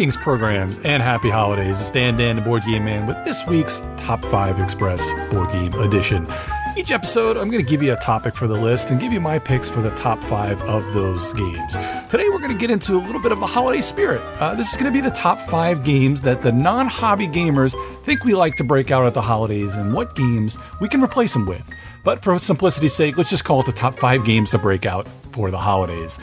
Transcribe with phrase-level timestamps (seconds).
[0.00, 1.78] Greetings, programs, and happy holidays.
[1.78, 6.26] Stan Dan, the Board Game Man, with this week's Top 5 Express Board Game Edition.
[6.74, 9.20] Each episode, I'm going to give you a topic for the list and give you
[9.20, 11.76] my picks for the top five of those games.
[12.08, 14.22] Today, we're going to get into a little bit of the holiday spirit.
[14.40, 17.74] Uh, this is going to be the top five games that the non hobby gamers
[18.02, 21.34] think we like to break out at the holidays and what games we can replace
[21.34, 21.70] them with.
[22.04, 25.06] But for simplicity's sake, let's just call it the top five games to break out
[25.32, 26.18] for the holidays.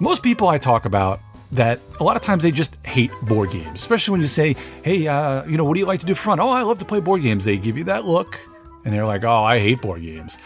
[0.00, 1.20] Most people I talk about
[1.52, 5.06] that a lot of times they just hate board games, especially when you say, "Hey,
[5.06, 6.84] uh, you know, what do you like to do for fun?" "Oh, I love to
[6.84, 8.38] play board games." They give you that look,
[8.84, 10.38] and they're like, "Oh, I hate board games."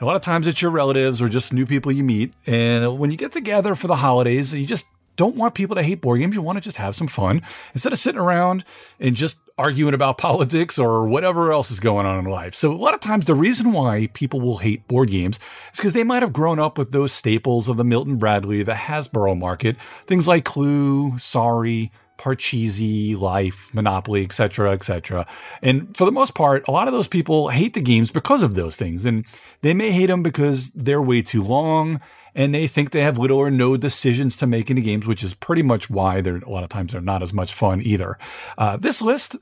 [0.00, 3.12] A lot of times it's your relatives or just new people you meet, and when
[3.12, 6.34] you get together for the holidays, you just don't want people to hate board games.
[6.34, 7.42] You want to just have some fun
[7.74, 8.64] instead of sitting around
[8.98, 12.54] and just arguing about politics or whatever else is going on in life.
[12.54, 15.38] So, a lot of times, the reason why people will hate board games
[15.72, 18.72] is because they might have grown up with those staples of the Milton Bradley, the
[18.72, 21.90] Hasbro market, things like Clue, Sorry,
[22.22, 25.26] Parcheesi, Life, Monopoly, etc., etc.
[25.60, 28.54] And for the most part, a lot of those people hate the games because of
[28.54, 29.04] those things.
[29.04, 29.24] And
[29.62, 32.00] they may hate them because they're way too long
[32.34, 35.22] and they think they have little or no decisions to make in the games, which
[35.22, 38.18] is pretty much why they're a lot of times they're not as much fun either.
[38.56, 39.36] Uh, this list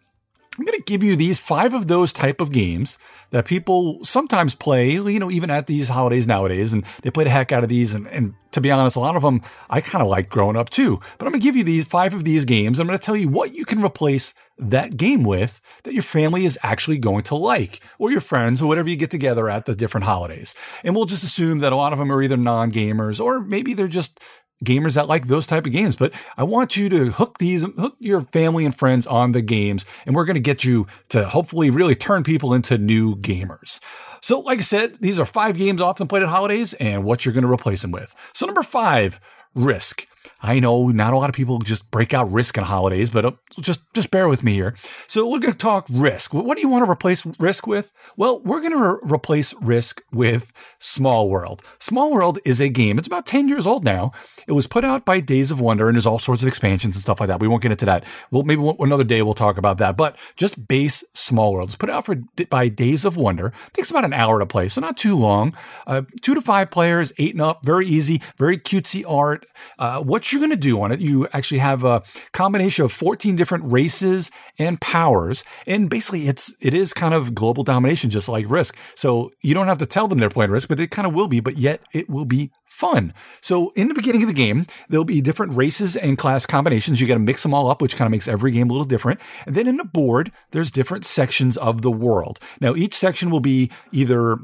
[0.59, 2.99] I'm going to give you these five of those type of games
[3.31, 6.73] that people sometimes play, you know, even at these holidays nowadays.
[6.73, 7.95] And they play the heck out of these.
[7.95, 10.69] And, and to be honest, a lot of them I kind of like growing up
[10.69, 10.99] too.
[11.19, 12.81] But I'm going to give you these five of these games.
[12.81, 16.45] I'm going to tell you what you can replace that game with that your family
[16.45, 19.75] is actually going to like, or your friends, or whatever you get together at the
[19.75, 20.55] different holidays.
[20.83, 23.73] And we'll just assume that a lot of them are either non gamers or maybe
[23.73, 24.19] they're just
[24.65, 25.97] gamers that like those type of games.
[25.97, 29.87] But I want you to hook these, hook your family and friends on the games,
[30.07, 33.81] and we're going to get you to hopefully really turn people into new gamers.
[34.21, 37.35] So, like I said, these are five games often played at holidays, and what you're
[37.35, 38.15] going to replace them with.
[38.35, 39.21] So, number five,
[39.55, 40.07] Risk.
[40.43, 43.33] I know not a lot of people just break out Risk on holidays, but uh,
[43.61, 44.75] just just bear with me here.
[45.07, 46.33] So we're going to talk Risk.
[46.33, 47.93] What do you want to replace Risk with?
[48.17, 51.63] Well, we're going to re- replace Risk with Small World.
[51.79, 52.99] Small World is a game.
[52.99, 54.13] It's about 10 years old now.
[54.47, 57.03] It was put out by Days of Wonder and there's all sorts of expansions and
[57.03, 57.41] stuff like that.
[57.41, 58.05] We won't get into that.
[58.31, 61.69] Well, maybe another day we'll talk about that, but just base Small World.
[61.69, 62.17] It's put out for
[62.49, 63.49] by Days of Wonder.
[63.49, 65.55] It takes about an hour to play, so not too long.
[65.87, 69.47] Uh, two to five players, eight and up, very easy, very cutesy art.
[69.79, 73.37] Uh, what you're going to do on it, you actually have a combination of 14
[73.37, 75.45] different races and powers.
[75.69, 78.77] And basically it's, it is kind of global domination, just like Risk.
[78.97, 81.29] So you don't have to tell them they're playing Risk, but it kind of will
[81.29, 83.15] be, but yet it will be fun.
[83.41, 87.01] So in the beginning of the game, there'll be different races and class combinations.
[87.01, 88.85] You got to mix them all up, which kind of makes every game a little
[88.85, 89.21] different.
[89.47, 92.41] And then in the board, there's different sections of the world.
[92.61, 94.39] Now each section will be either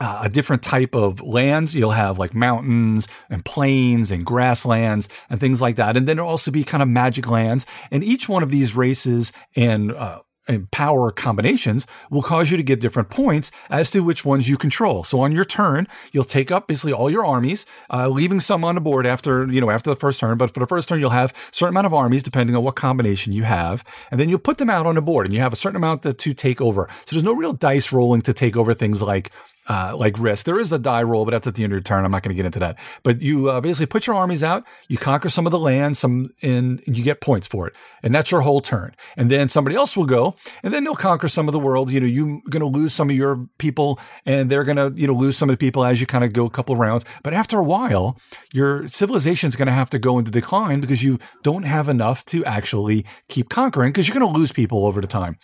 [0.00, 1.74] uh, a different type of lands.
[1.74, 5.96] You'll have like mountains and plains and grasslands and things like that.
[5.96, 7.66] And then there'll also be kind of magic lands.
[7.90, 12.62] And each one of these races and uh, and power combinations will cause you to
[12.62, 15.04] get different points as to which ones you control.
[15.04, 18.76] So on your turn, you'll take up basically all your armies, uh, leaving some on
[18.76, 20.38] the board after you know after the first turn.
[20.38, 22.76] But for the first turn, you'll have a certain amount of armies depending on what
[22.76, 25.52] combination you have, and then you'll put them out on the board, and you have
[25.52, 26.88] a certain amount to, to take over.
[27.06, 29.30] So there's no real dice rolling to take over things like
[29.68, 30.46] uh, like risk.
[30.46, 32.04] There is a die roll, but that's at the end of your turn.
[32.04, 32.78] I'm not going to get into that.
[33.02, 36.30] But you uh, basically put your armies out, you conquer some of the land, some,
[36.42, 38.94] and you get points for it, and that's your whole turn.
[39.16, 41.90] And then somebody else will go, and then they'll conquer some of the world.
[41.90, 45.06] You know, you're going to lose some of your people, and they're going to you
[45.06, 47.04] know lose some of the people as you kind of go a couple rounds.
[47.22, 48.18] But after a while,
[48.52, 52.24] your civilization is going to have to go into decline because you don't have enough
[52.26, 55.38] to actually keep conquering because you're going to lose people over the time.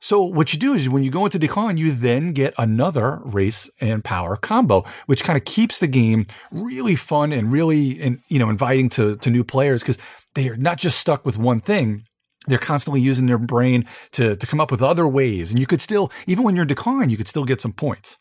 [0.00, 3.68] So what you do is when you go into decline, you then get another race
[3.80, 8.38] and power combo, which kind of keeps the game really fun and really, and you
[8.38, 9.98] know, inviting to to new players because
[10.34, 12.04] they are not just stuck with one thing.
[12.46, 15.80] They're constantly using their brain to to come up with other ways, and you could
[15.80, 18.16] still, even when you're in decline, you could still get some points.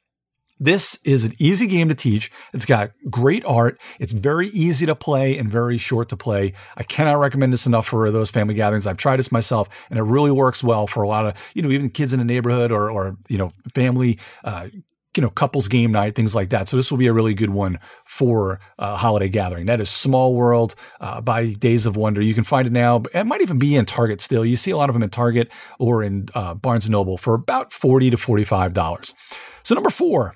[0.59, 2.31] This is an easy game to teach.
[2.53, 3.79] It's got great art.
[3.99, 6.53] It's very easy to play and very short to play.
[6.75, 8.87] I cannot recommend this enough for those family gatherings.
[8.87, 11.69] I've tried this myself and it really works well for a lot of, you know,
[11.69, 14.67] even kids in the neighborhood or, or, you know, family, uh,
[15.15, 16.67] you know, couples game night, things like that.
[16.69, 19.65] So this will be a really good one for uh, holiday gathering.
[19.65, 22.21] That is Small World uh, by Days of Wonder.
[22.21, 23.01] You can find it now.
[23.15, 24.45] It might even be in Target still.
[24.45, 27.73] You see a lot of them in Target or in uh, Barnes Noble for about
[27.73, 29.15] forty to forty-five dollars.
[29.67, 30.33] So number four,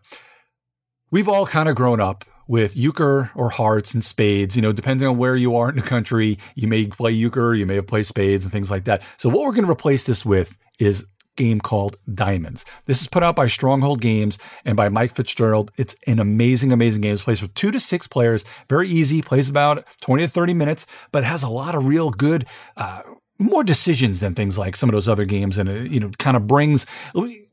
[1.09, 4.57] we've all kind of grown up with euchre or hearts and spades.
[4.57, 7.65] You know, depending on where you are in the country, you may play euchre, you
[7.65, 9.01] may have played spades and things like that.
[9.15, 11.05] So what we're going to replace this with is
[11.37, 12.65] game called Diamonds.
[12.87, 15.71] This is put out by Stronghold Games and by Mike Fitzgerald.
[15.77, 17.13] It's an amazing, amazing game.
[17.13, 18.43] It plays with two to six players.
[18.67, 19.21] Very easy.
[19.21, 22.45] Plays about 20 to 30 minutes, but has a lot of real good
[22.75, 23.03] uh,
[23.41, 26.38] more decisions than things like some of those other games, and it, you know, kind
[26.38, 26.85] of brings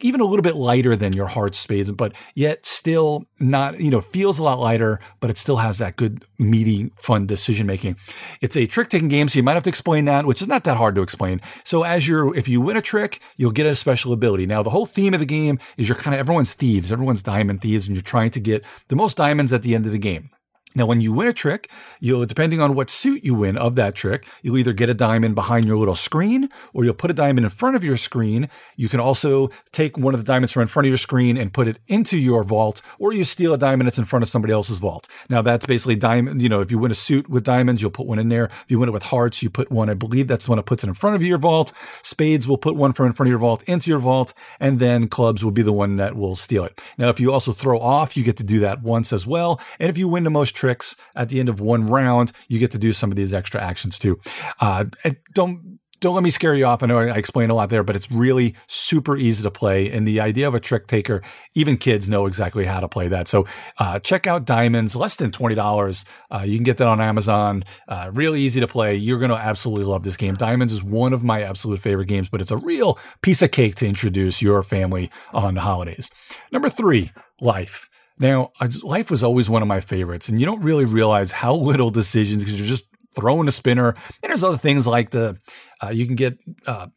[0.01, 4.01] even a little bit lighter than your heart spades, but yet still not, you know,
[4.01, 7.97] feels a lot lighter, but it still has that good, meaty, fun decision making.
[8.41, 10.65] It's a trick taking game, so you might have to explain that, which is not
[10.65, 11.41] that hard to explain.
[11.65, 14.47] So as you're, if you win a trick, you'll get a special ability.
[14.47, 17.61] Now, the whole theme of the game is you're kind of everyone's thieves, everyone's diamond
[17.61, 20.31] thieves, and you're trying to get the most diamonds at the end of the game.
[20.75, 23.95] Now, when you win a trick, you'll, depending on what suit you win of that
[23.95, 27.45] trick, you'll either get a diamond behind your little screen or you'll put a diamond
[27.45, 28.49] in front of your screen.
[28.77, 31.53] You can also take one of the diamonds from in front of your screen and
[31.53, 34.53] put it into your vault, or you steal a diamond that's in front of somebody
[34.53, 35.09] else's vault.
[35.31, 36.43] Now, that's basically diamond.
[36.43, 38.45] You know, if you win a suit with diamonds, you'll put one in there.
[38.45, 39.89] If you win it with hearts, you put one.
[39.89, 41.73] I believe that's the one that puts it in front of your vault.
[42.03, 45.09] Spades will put one from in front of your vault into your vault, and then
[45.09, 46.81] clubs will be the one that will steal it.
[46.99, 49.61] Now, if you also throw off, you get to do that once as well.
[49.81, 52.73] And if you win the most tricks at the end of one round, you get
[52.73, 54.19] to do some of these extra actions too.
[54.61, 54.85] Uh,
[55.33, 56.83] don't don't let me scare you off.
[56.83, 59.91] I know I explained a lot there, but it's really super easy to play.
[59.91, 61.23] And the idea of a trick taker,
[61.55, 63.27] even kids know exactly how to play that.
[63.27, 63.47] So
[63.79, 66.05] uh, check out Diamonds, less than $20.
[66.31, 67.65] Uh, you can get that on Amazon.
[67.89, 68.95] Uh, really easy to play.
[68.95, 70.35] You're going to absolutely love this game.
[70.35, 73.75] Diamonds is one of my absolute favorite games, but it's a real piece of cake
[73.77, 76.11] to introduce your family on the holidays.
[76.53, 77.88] Number three, Life.
[78.19, 81.91] Now, life was always one of my favorites, and you don't really realize how little
[81.91, 82.85] decisions because you're just
[83.15, 83.91] throwing a spinner.
[84.23, 85.39] And there's other things like the
[85.83, 86.39] uh, you can get.
[86.67, 86.89] Uh,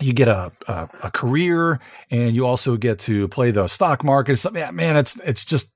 [0.00, 1.78] you get a, a, a career,
[2.10, 4.42] and you also get to play the stock market.
[4.72, 5.68] Man, it's it's just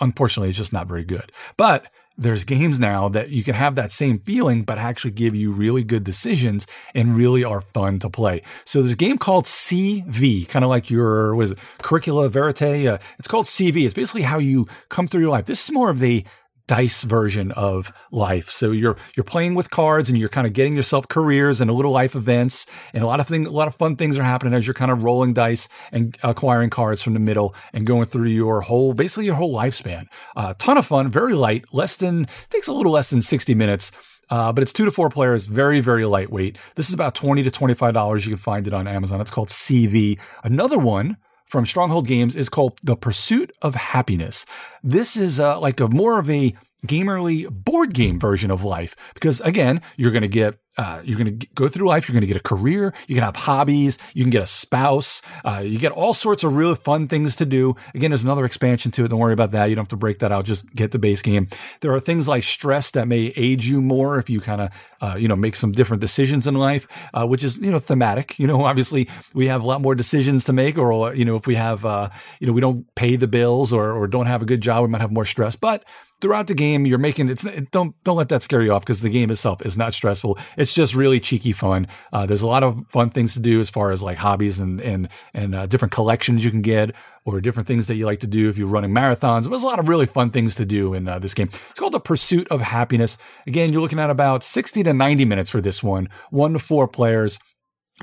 [0.00, 1.32] unfortunately it's just not very good.
[1.56, 1.86] But
[2.20, 5.82] there's games now that you can have that same feeling, but actually give you really
[5.82, 8.42] good decisions and really are fun to play.
[8.66, 12.86] So there's a game called CV, kind of like your, what is it, curricula verite?
[12.86, 13.86] Uh, it's called CV.
[13.86, 15.46] It's basically how you come through your life.
[15.46, 16.24] This is more of the
[16.70, 18.48] dice version of life.
[18.48, 21.74] So you're you're playing with cards and you're kind of getting yourself careers and a
[21.74, 22.64] little life events
[22.94, 24.92] and a lot of things a lot of fun things are happening as you're kind
[24.92, 29.26] of rolling dice and acquiring cards from the middle and going through your whole basically
[29.26, 30.06] your whole lifespan.
[30.36, 33.52] A uh, ton of fun, very light, less than takes a little less than 60
[33.56, 33.90] minutes.
[34.28, 36.56] Uh, but it's two to four players, very, very lightweight.
[36.76, 38.24] This is about 20 to $25.
[38.24, 39.20] You can find it on Amazon.
[39.20, 40.20] It's called CV.
[40.44, 41.16] Another one
[41.50, 44.46] from Stronghold Games is called The Pursuit of Happiness.
[44.82, 46.54] This is uh, like a more of a
[46.86, 51.38] gamerly board game version of life because again you're going to get uh, you're going
[51.38, 54.22] to go through life you're going to get a career you can have hobbies you
[54.22, 57.74] can get a spouse uh, you get all sorts of really fun things to do.
[57.94, 60.20] Again there's another expansion to it don't worry about that you don't have to break
[60.20, 61.48] that out just get the base game.
[61.80, 64.70] There are things like stress that may age you more if you kind of
[65.00, 68.38] uh, you know make some different decisions in life uh, which is you know thematic
[68.38, 71.46] you know obviously we have a lot more decisions to make or you know if
[71.46, 72.08] we have uh,
[72.38, 74.88] you know we don't pay the bills or, or don't have a good job we
[74.88, 75.84] might have more stress but
[76.20, 79.08] throughout the game you're making it's don't don't let that scare you off because the
[79.08, 81.86] game itself is not stressful it's just really cheeky fun.
[82.12, 84.80] Uh, there's a lot of fun things to do as far as like hobbies and
[84.80, 88.26] and and uh, different collections you can get or different things that you like to
[88.26, 89.48] do if you're running marathons.
[89.48, 91.48] There's a lot of really fun things to do in uh, this game.
[91.70, 93.18] It's called the pursuit of happiness.
[93.46, 96.08] Again you're looking at about 60 to 90 minutes for this one.
[96.30, 97.38] One to four players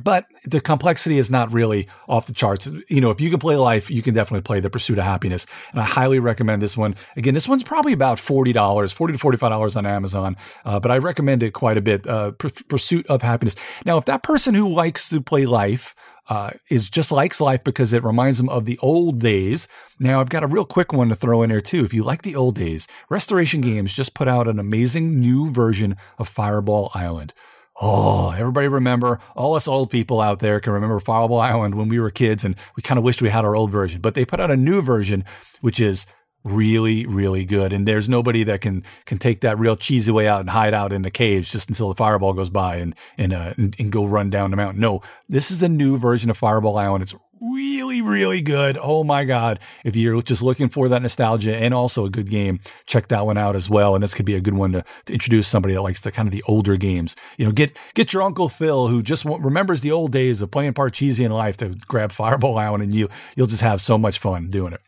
[0.03, 2.69] but the complexity is not really off the charts.
[2.87, 5.45] You know, if you can play life, you can definitely play the pursuit of happiness.
[5.71, 6.95] And I highly recommend this one.
[7.15, 11.43] Again, this one's probably about $40, 40 to $45 on Amazon, uh, but I recommend
[11.43, 12.07] it quite a bit.
[12.07, 13.55] Uh, pursuit of happiness.
[13.85, 15.95] Now, if that person who likes to play life,
[16.29, 19.67] uh, is just likes life because it reminds them of the old days.
[19.97, 21.85] Now, I've got a real quick one to throw in there too.
[21.85, 25.95] If you like the old days, Restoration Games just put out an amazing new version
[26.17, 27.33] of Fireball Island.
[27.79, 32.00] Oh, everybody remember, all us old people out there can remember Fireball Island when we
[32.00, 34.39] were kids and we kind of wished we had our old version, but they put
[34.39, 35.24] out a new version,
[35.62, 36.07] which is
[36.43, 37.74] really, really good.
[37.74, 40.93] And there's nobody that can, can take that real cheesy way out and hide out
[40.93, 44.05] in the caves just until the fireball goes by and, and, uh, and, and go
[44.05, 44.81] run down the mountain.
[44.81, 47.03] No, this is the new version of Fireball Island.
[47.03, 48.77] It's really, really good.
[48.82, 49.60] Oh my God.
[49.84, 53.38] If you're just looking for that nostalgia and also a good game, check that one
[53.38, 53.96] out as well.
[53.96, 56.27] And this could be a good one to, to introduce somebody that likes the kind
[56.27, 57.15] of the older games.
[57.38, 60.74] You know, get, get your Uncle Phil who just remembers the old days of playing
[60.74, 64.50] Parcheesi in life to grab Fireball Island and you, you'll just have so much fun
[64.50, 64.82] doing it.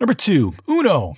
[0.00, 1.14] Number two, Uno.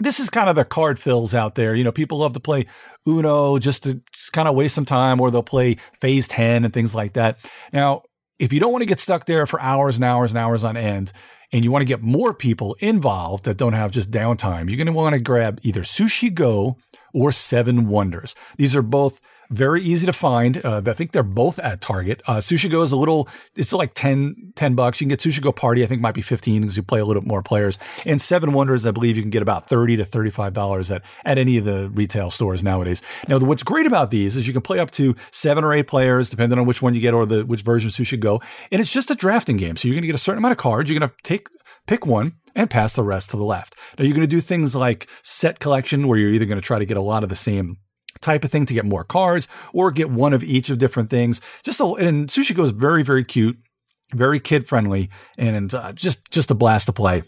[0.00, 1.74] This is kind of the card fills out there.
[1.74, 2.66] You know, people love to play
[3.04, 6.72] Uno just to just kind of waste some time, or they'll play Phase 10 and
[6.72, 7.38] things like that.
[7.72, 8.02] Now,
[8.38, 10.76] if you don't want to get stuck there for hours and hours and hours on
[10.76, 11.12] end,
[11.52, 14.86] and you want to get more people involved that don't have just downtime, you're going
[14.86, 16.76] to want to grab either Sushi Go
[17.12, 18.34] or Seven Wonders.
[18.56, 20.64] These are both very easy to find.
[20.64, 22.22] Uh, I think they're both at Target.
[22.26, 25.00] Uh, Sushi Go is a little, it's like 10, 10 bucks.
[25.00, 27.04] You can get Sushi Go Party, I think might be 15 because you play a
[27.04, 27.78] little bit more players.
[28.04, 31.56] And Seven Wonders, I believe you can get about 30 to $35 at, at any
[31.56, 33.02] of the retail stores nowadays.
[33.28, 36.28] Now, what's great about these is you can play up to seven or eight players,
[36.30, 38.40] depending on which one you get or the which version of Sushi Go.
[38.70, 39.76] And it's just a drafting game.
[39.76, 40.90] So you're going to get a certain amount of cards.
[40.90, 41.48] You're going to take,
[41.86, 43.76] pick one and pass the rest to the left.
[43.98, 46.78] Now you're going to do things like set collection where you're either going to try
[46.78, 47.78] to get a lot of the same
[48.20, 51.40] type of thing to get more cards or get one of each of different things.
[51.62, 53.58] Just a, and Sushi Go is very, very cute,
[54.14, 57.22] very kid friendly, and uh, just, just a blast to play.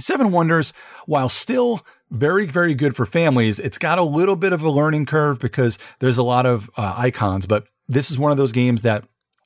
[0.00, 0.72] Seven Wonders,
[1.06, 5.06] while still very, very good for families, it's got a little bit of a learning
[5.06, 8.82] curve because there's a lot of uh, icons, but this is one of those games
[8.82, 9.04] that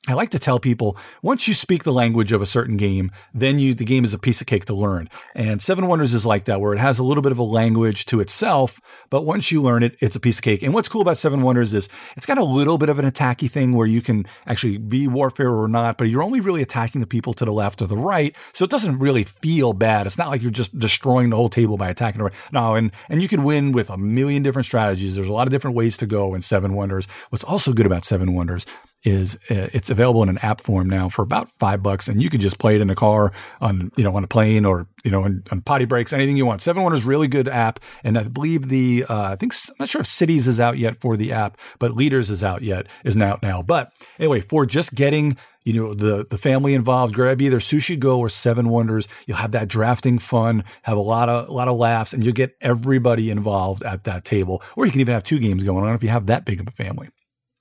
[0.09, 3.59] I like to tell people once you speak the language of a certain game, then
[3.59, 5.09] you the game is a piece of cake to learn.
[5.35, 8.05] And Seven Wonders is like that, where it has a little bit of a language
[8.05, 10.63] to itself, but once you learn it, it's a piece of cake.
[10.63, 13.51] And what's cool about Seven Wonders is it's got a little bit of an attacky
[13.51, 17.07] thing where you can actually be warfare or not, but you're only really attacking the
[17.07, 20.05] people to the left or the right, so it doesn't really feel bad.
[20.05, 22.33] It's not like you're just destroying the whole table by attacking the right.
[22.53, 25.15] No, and and you can win with a million different strategies.
[25.15, 27.07] There's a lot of different ways to go in Seven Wonders.
[27.29, 28.65] What's also good about Seven Wonders
[29.03, 32.29] is uh, it's available in an app form now for about five bucks, and you
[32.29, 35.11] can just play it in a car, on you know, on a plane, or you
[35.11, 36.61] know, on, on potty breaks, anything you want.
[36.61, 40.01] Seven Wonders really good app, and I believe the uh, I think I'm not sure
[40.01, 43.41] if Cities is out yet for the app, but Leaders is out yet is out
[43.41, 43.61] now.
[43.61, 45.37] But anyway, for just getting
[45.67, 49.51] you know the the family involved grab either sushi go or seven wonders you'll have
[49.51, 53.29] that drafting fun have a lot of a lot of laughs and you'll get everybody
[53.29, 56.07] involved at that table or you can even have two games going on if you
[56.07, 57.09] have that big of a family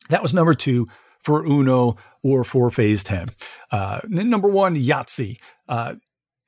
[0.08, 0.86] that was number two
[1.26, 3.30] for Uno or for Phase 10.
[3.72, 5.40] Uh, number one, Yahtzee.
[5.68, 5.96] Uh,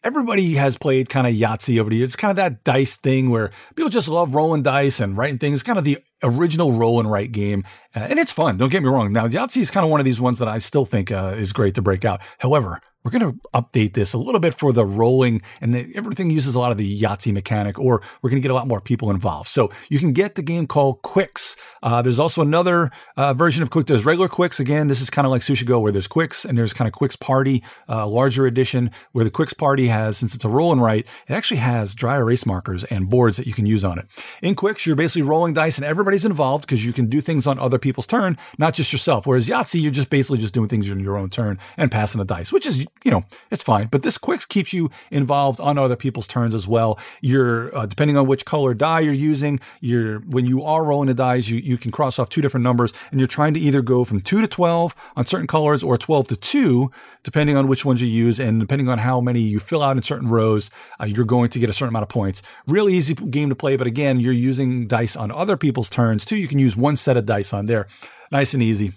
[0.04, 2.10] everybody has played kind of Yahtzee over the years.
[2.10, 5.54] It's kind of that dice thing where people just love rolling dice and writing things.
[5.54, 7.64] It's kind of the original roll and write game.
[7.92, 8.56] Uh, and it's fun.
[8.56, 9.12] Don't get me wrong.
[9.12, 11.52] Now, Yahtzee is kind of one of these ones that I still think uh, is
[11.52, 12.20] great to break out.
[12.38, 16.30] However, we're going to update this a little bit for the rolling, and the, everything
[16.30, 18.80] uses a lot of the Yahtzee mechanic, or we're going to get a lot more
[18.80, 19.48] people involved.
[19.48, 21.56] So you can get the game called Qwixx.
[21.82, 23.86] Uh, there's also another uh, version of Qwixx.
[23.86, 24.60] There's regular Qwixx.
[24.60, 26.94] Again, this is kind of like Sushi Go, where there's Qwixx and there's kind of
[26.94, 30.82] Qwixx Party, uh, larger edition, where the Qwixx Party has, since it's a roll and
[30.82, 34.06] write, it actually has dry erase markers and boards that you can use on it.
[34.42, 37.58] In Qwixx, you're basically rolling dice, and everybody's involved because you can do things on
[37.58, 39.26] other people's turn, not just yourself.
[39.26, 42.24] Whereas Yahtzee, you're just basically just doing things in your own turn and passing the
[42.24, 43.88] dice, which is, you know, it's fine.
[43.88, 46.98] But this Qwixx keeps you involved on other people's turns as well.
[47.20, 49.60] You're uh, depending on which color die you're using.
[49.80, 52.92] You're when you are rolling the dice, you you can cross off two different numbers,
[53.10, 56.28] and you're trying to either go from two to twelve on certain colors or twelve
[56.28, 56.90] to two,
[57.22, 60.02] depending on which ones you use, and depending on how many you fill out in
[60.02, 62.42] certain rows, uh, you're going to get a certain amount of points.
[62.66, 66.36] Really easy game to play, but again, you're using dice on other people's turns too.
[66.36, 67.86] You can use one set of dice on there,
[68.30, 68.92] nice and easy.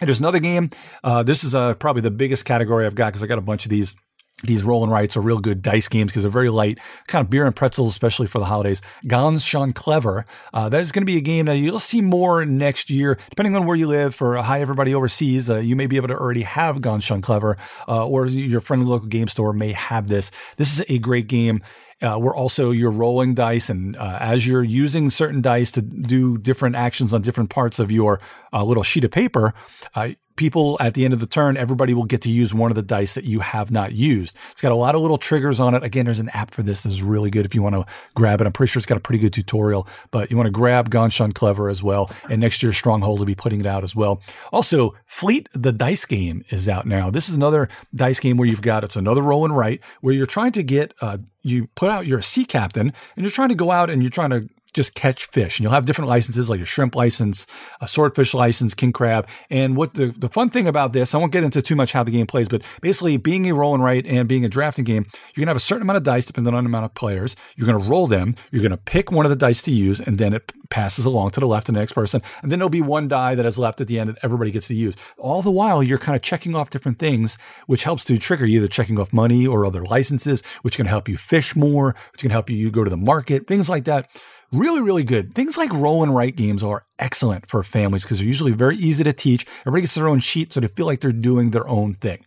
[0.00, 0.70] There's another game.
[1.02, 3.64] Uh, this is uh, probably the biggest category I've got because I got a bunch
[3.64, 3.94] of these
[4.42, 7.30] these roll and writes are real good dice games because they're very light, kind of
[7.30, 8.82] beer and pretzels, especially for the holidays.
[9.06, 10.26] Ganz Schön Clever.
[10.52, 13.56] Uh, that is going to be a game that you'll see more next year, depending
[13.56, 14.14] on where you live.
[14.14, 17.56] For hi everybody overseas, uh, you may be able to already have Ganz Schön Clever,
[17.88, 20.30] uh, or your friendly local game store may have this.
[20.56, 21.62] This is a great game.
[22.02, 26.36] Uh, where also you're rolling dice, and uh, as you're using certain dice to do
[26.36, 28.20] different actions on different parts of your
[28.52, 29.54] uh, little sheet of paper,
[29.94, 32.74] uh, people at the end of the turn, everybody will get to use one of
[32.74, 34.36] the dice that you have not used.
[34.50, 35.82] It's got a lot of little triggers on it.
[35.82, 38.46] Again, there's an app for this that's really good if you want to grab it.
[38.46, 41.14] I'm pretty sure it's got a pretty good tutorial, but you want to grab Ganz
[41.14, 42.10] Schön Clever as well.
[42.28, 44.20] And next year, Stronghold will be putting it out as well.
[44.52, 47.10] Also, Fleet the Dice Game is out now.
[47.10, 50.26] This is another dice game where you've got, it's another roll and write where you're
[50.26, 53.54] trying to get, uh, you put out you're a sea captain and you're trying to
[53.54, 55.58] go out and you're trying to just catch fish.
[55.58, 57.46] And you'll have different licenses like a shrimp license,
[57.80, 59.26] a swordfish license, king crab.
[59.48, 62.02] And what the, the fun thing about this, I won't get into too much how
[62.02, 65.06] the game plays, but basically being a roll and write and being a drafting game,
[65.34, 67.36] you're going to have a certain amount of dice depending on the amount of players.
[67.56, 68.34] You're going to roll them.
[68.50, 71.30] You're going to pick one of the dice to use, and then it passes along
[71.30, 72.20] to the left to the next person.
[72.42, 74.66] And then there'll be one die that is left at the end that everybody gets
[74.68, 74.96] to use.
[75.18, 78.66] All the while, you're kind of checking off different things, which helps to trigger either
[78.66, 82.50] checking off money or other licenses, which can help you fish more, which can help
[82.50, 84.10] you go to the market, things like that.
[84.54, 85.34] Really, really good.
[85.34, 89.02] Things like roll and write games are excellent for families because they're usually very easy
[89.02, 89.46] to teach.
[89.62, 92.24] Everybody gets their own sheet, so they feel like they're doing their own thing.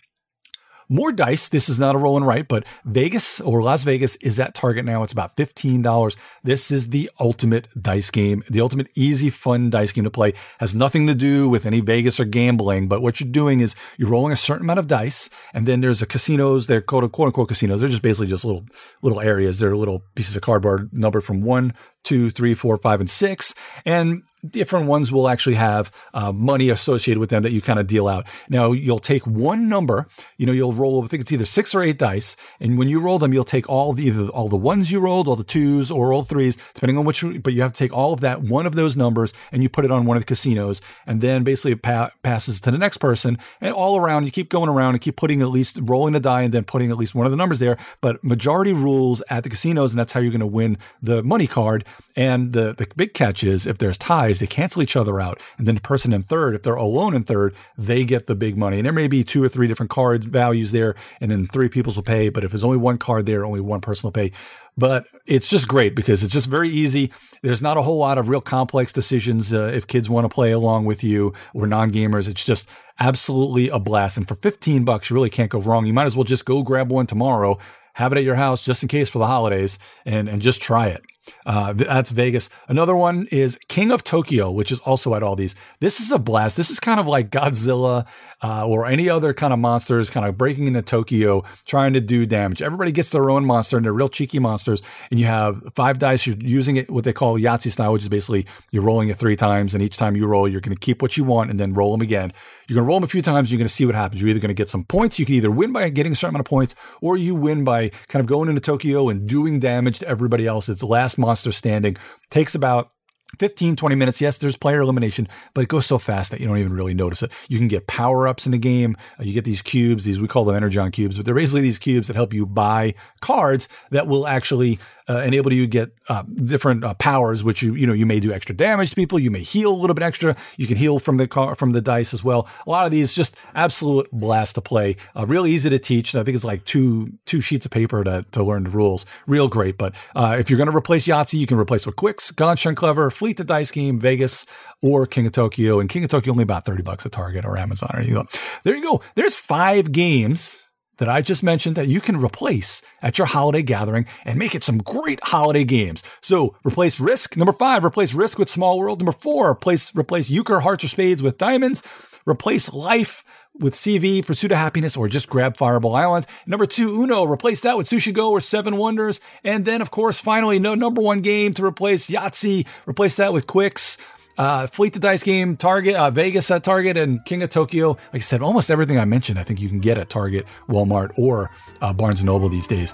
[0.89, 1.49] More dice.
[1.49, 4.85] This is not a roll and write, but Vegas or Las Vegas is at Target
[4.85, 5.03] now.
[5.03, 6.15] It's about $15.
[6.43, 10.33] This is the ultimate dice game, the ultimate easy, fun dice game to play.
[10.59, 14.09] Has nothing to do with any Vegas or gambling, but what you're doing is you're
[14.09, 16.67] rolling a certain amount of dice, and then there's a casinos.
[16.67, 17.81] They're quote, quote unquote casinos.
[17.81, 18.65] They're just basically just little
[19.01, 19.59] little areas.
[19.59, 21.73] They're little pieces of cardboard numbered from one
[22.07, 23.53] two, three, four, five, and six.
[23.85, 27.87] And different ones will actually have uh, money associated with them that you kind of
[27.87, 28.25] deal out.
[28.49, 31.81] Now, you'll take one number, you know, you'll roll, I think it's either six or
[31.81, 32.35] eight dice.
[32.59, 35.27] And when you roll them, you'll take all the, either all the ones you rolled,
[35.27, 38.13] all the twos, or all threes, depending on which, but you have to take all
[38.13, 40.81] of that, one of those numbers, and you put it on one of the casinos.
[41.05, 43.37] And then basically it pa- passes to the next person.
[43.61, 46.41] And all around, you keep going around and keep putting at least rolling a die
[46.41, 47.77] and then putting at least one of the numbers there.
[48.01, 51.47] But majority rules at the casinos, and that's how you're going to win the money
[51.47, 51.85] card.
[52.15, 55.41] And the, the big catch is if there's ties, they cancel each other out.
[55.57, 58.57] And then the person in third, if they're alone in third, they get the big
[58.57, 58.77] money.
[58.77, 61.93] And there may be two or three different cards values there, and then three people
[61.95, 62.29] will pay.
[62.29, 64.31] But if there's only one card there, only one person will pay.
[64.77, 67.11] But it's just great because it's just very easy.
[67.41, 70.51] There's not a whole lot of real complex decisions uh, if kids want to play
[70.51, 72.27] along with you or non gamers.
[72.27, 74.17] It's just absolutely a blast.
[74.17, 75.85] And for 15 bucks, you really can't go wrong.
[75.85, 77.57] You might as well just go grab one tomorrow,
[77.93, 80.87] have it at your house just in case for the holidays, and, and just try
[80.87, 81.01] it.
[81.45, 82.49] Uh, that's Vegas.
[82.67, 85.55] Another one is King of Tokyo, which is also at all these.
[85.79, 86.57] This is a blast.
[86.57, 88.05] This is kind of like Godzilla
[88.43, 92.25] uh, or any other kind of monsters kind of breaking into Tokyo, trying to do
[92.25, 92.61] damage.
[92.61, 94.81] Everybody gets their own monster, and they're real cheeky monsters.
[95.09, 96.27] And you have five dice.
[96.27, 99.35] You're using it what they call Yahtzee style, which is basically you're rolling it three
[99.35, 101.73] times, and each time you roll, you're going to keep what you want and then
[101.73, 102.33] roll them again.
[102.67, 103.51] You're going to roll them a few times.
[103.51, 104.21] You're going to see what happens.
[104.21, 105.19] You're either going to get some points.
[105.19, 107.89] You can either win by getting a certain amount of points, or you win by
[108.07, 110.67] kind of going into Tokyo and doing damage to everybody else.
[110.67, 111.95] It's last monster standing.
[112.29, 112.91] Takes about
[113.39, 114.21] 15, 20 minutes.
[114.21, 117.21] Yes, there's player elimination, but it goes so fast that you don't even really notice
[117.21, 117.31] it.
[117.49, 118.97] You can get power ups in the game.
[119.19, 121.79] Uh, you get these cubes, these, we call them Energon cubes, but they're basically these
[121.79, 126.23] cubes that help you buy cards that will actually uh, enable you to get uh,
[126.23, 129.19] different uh, powers, which you you know you may do extra damage to people.
[129.19, 130.35] You may heal a little bit extra.
[130.57, 132.47] You can heal from the car from the dice as well.
[132.65, 134.97] A lot of these just absolute blast to play.
[135.15, 136.15] Uh, real easy to teach.
[136.15, 139.05] I think it's like two two sheets of paper to to learn the rules.
[139.25, 139.77] Real great.
[139.77, 143.09] But uh, if you're going to replace Yahtzee, you can replace with Qwixx, Gone Clever,
[143.09, 144.45] Fleet the Dice Game, Vegas,
[144.81, 145.79] or King of Tokyo.
[145.79, 147.89] And King of Tokyo only about thirty bucks at Target or Amazon.
[147.93, 148.27] There you go.
[148.63, 149.01] There you go.
[149.15, 150.66] There's five games
[150.97, 154.63] that I just mentioned that you can replace at your holiday gathering and make it
[154.63, 156.03] some great holiday games.
[156.21, 157.37] So replace Risk.
[157.37, 158.99] Number five, replace Risk with Small World.
[158.99, 161.83] Number four, replace, replace Euchre, Hearts or Spades with Diamonds.
[162.25, 163.23] Replace Life
[163.59, 166.25] with CV, Pursuit of Happiness, or just grab Fireball Island.
[166.45, 169.19] Number two, Uno, replace that with Sushi Go or Seven Wonders.
[169.43, 173.47] And then, of course, finally, no number one game to replace Yahtzee, replace that with
[173.47, 173.97] Qwixx.
[174.37, 177.89] Uh, Fleet the Dice game, Target, uh, Vegas at Target, and King of Tokyo.
[177.89, 181.17] Like I said, almost everything I mentioned, I think you can get at Target, Walmart,
[181.17, 181.49] or
[181.81, 182.93] uh, Barnes and Noble these days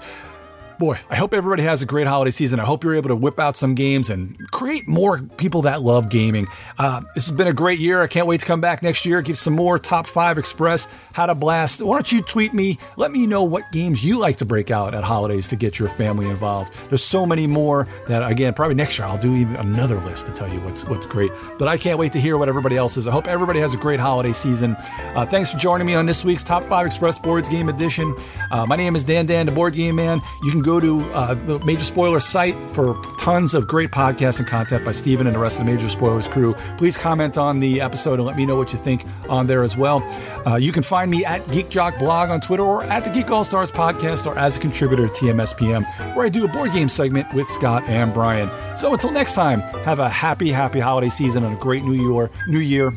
[0.78, 2.60] boy, I hope everybody has a great holiday season.
[2.60, 6.08] I hope you're able to whip out some games and create more people that love
[6.08, 6.46] gaming.
[6.78, 8.02] Uh, this has been a great year.
[8.02, 11.26] I can't wait to come back next year, give some more top five express, how
[11.26, 11.82] to blast.
[11.82, 12.78] Why don't you tweet me?
[12.96, 15.88] Let me know what games you like to break out at holidays to get your
[15.90, 16.74] family involved.
[16.88, 20.32] There's so many more that, again, probably next year I'll do even another list to
[20.32, 21.30] tell you what's what's great.
[21.58, 23.06] But I can't wait to hear what everybody else is.
[23.06, 24.76] I hope everybody has a great holiday season.
[25.14, 28.14] Uh, thanks for joining me on this week's Top 5 Express Boards Game Edition.
[28.50, 30.20] Uh, my name is Dan Dan, the Board Game Man.
[30.42, 34.48] You can go to uh, the Major Spoiler site for tons of great podcasts and
[34.48, 36.54] content by Stephen and the rest of the Major Spoilers crew.
[36.78, 39.76] Please comment on the episode and let me know what you think on there as
[39.76, 40.02] well.
[40.46, 43.30] Uh, you can find me at Geek Jock Blog on Twitter or at the Geek
[43.30, 46.88] All Stars podcast or as a contributor to TMSPM, where I do a board game
[46.88, 48.50] segment with Scott and Brian.
[48.76, 52.30] So until next time, have a happy, happy holiday season and a great new year.
[52.48, 52.92] New year.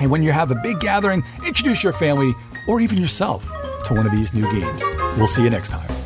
[0.00, 2.34] And when you have a big gathering, introduce your family
[2.68, 3.44] or even yourself
[3.84, 4.82] to one of these new games.
[5.16, 6.01] We'll see you next time.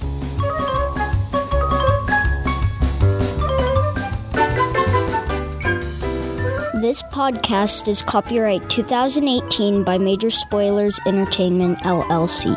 [6.87, 12.55] This podcast is copyright 2018 by Major Spoilers Entertainment, LLC.